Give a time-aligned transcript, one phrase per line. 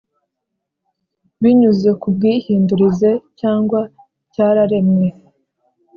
[1.41, 3.79] Binyuze ku bwihindurize cyangwa
[4.33, 5.07] cyararemwe